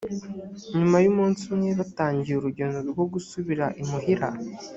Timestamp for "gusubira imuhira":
3.13-4.27